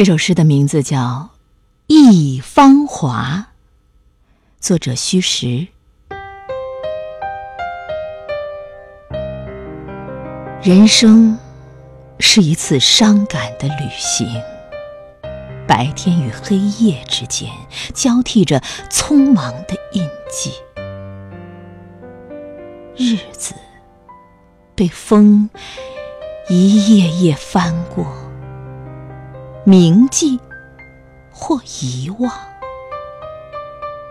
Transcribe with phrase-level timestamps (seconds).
[0.00, 0.98] 这首诗的名字叫
[1.86, 3.48] 《忆芳华》，
[4.58, 5.66] 作者虚实。
[10.62, 11.38] 人生
[12.18, 14.26] 是一次伤感的旅行，
[15.68, 17.50] 白天与黑夜之间
[17.92, 18.58] 交替着
[18.88, 20.54] 匆忙的印记，
[22.96, 23.54] 日子
[24.74, 25.50] 被风
[26.48, 28.29] 一页页翻过。
[29.70, 30.40] 铭记
[31.30, 32.32] 或遗忘，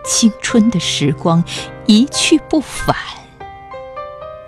[0.06, 1.44] 青春的时光
[1.84, 2.96] 一去不返，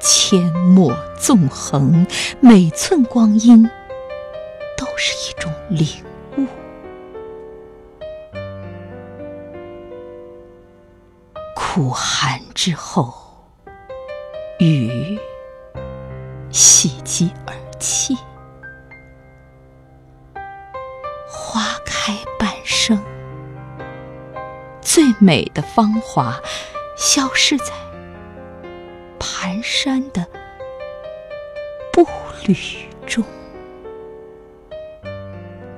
[0.00, 2.06] 阡陌纵横，
[2.40, 3.62] 每寸光阴
[4.74, 5.86] 都是一种领
[6.38, 6.46] 悟。
[11.54, 13.12] 苦寒之后，
[14.58, 15.20] 雨
[16.50, 18.16] 喜极而泣。
[24.94, 26.38] 最美的芳华，
[26.98, 27.72] 消失在
[29.18, 30.26] 蹒跚的
[31.90, 32.06] 步
[32.44, 32.54] 履
[33.06, 33.24] 中，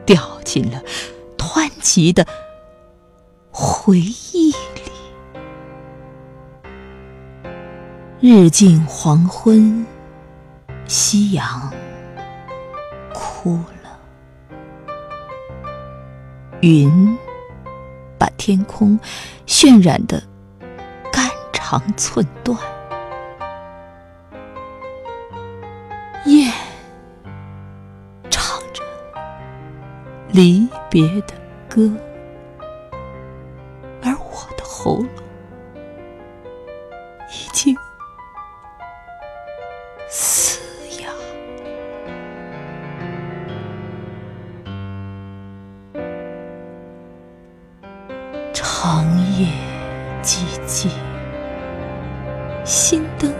[0.04, 0.82] 掉进了
[1.38, 2.26] 湍急的
[3.52, 4.90] 回忆里。
[8.20, 9.86] 日近黄昏，
[10.88, 11.72] 夕阳
[13.12, 13.96] 哭了。
[16.62, 17.16] 云
[18.18, 18.98] 把天空
[19.46, 20.22] 渲染的
[21.12, 22.58] 肝肠寸断，
[26.26, 26.52] 雁
[28.30, 28.82] 唱着
[30.30, 31.34] 离别的
[31.68, 31.90] 歌，
[34.02, 35.08] 而我的喉咙
[48.66, 49.04] 长
[49.36, 49.46] 夜
[50.22, 50.88] 寂寂，
[52.64, 53.30] 心灯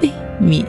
[0.00, 0.08] 未
[0.40, 0.64] 泯。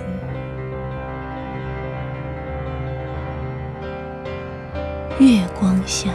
[5.20, 6.10] 月光下，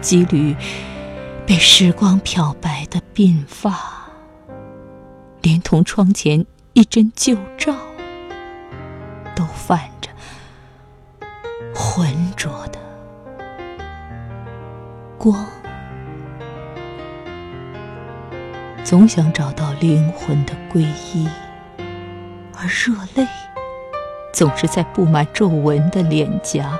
[0.00, 0.54] 几缕
[1.44, 3.76] 被时光漂白的鬓发，
[5.42, 7.74] 连同窗前一帧旧照，
[9.34, 10.08] 都泛着
[11.74, 12.78] 浑浊的
[15.18, 15.44] 光。
[18.92, 20.80] 总想找到灵魂的皈
[21.14, 21.26] 依，
[22.54, 23.26] 而热泪
[24.34, 26.78] 总是在布满皱纹的脸颊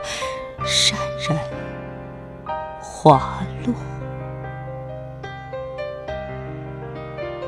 [0.62, 0.92] 潸
[1.26, 1.38] 然
[2.82, 3.74] 滑落。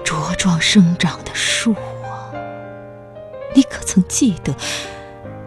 [0.03, 2.33] 茁壮生长的树啊，
[3.55, 4.55] 你可曾记得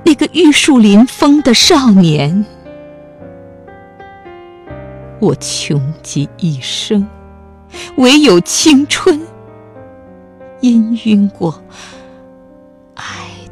[0.06, 2.46] 那个玉树临风的少年？
[5.20, 7.10] 我穷极一生。
[7.98, 9.20] 唯有青春
[10.62, 11.62] 氤氲过
[12.96, 13.06] 爱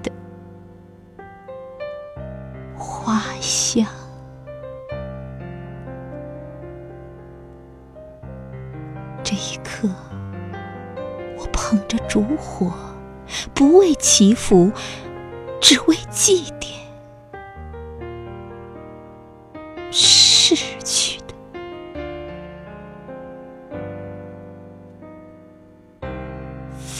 [0.03, 0.11] 的
[2.75, 3.85] 花香。
[9.23, 9.89] 这一刻
[11.37, 12.71] 我捧着烛火
[13.55, 14.71] 不为祈福
[15.59, 16.75] 只为祭奠
[19.91, 21.04] 逝去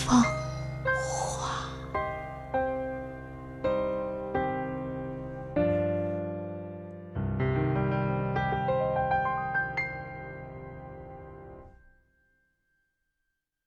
[0.06, 0.45] 放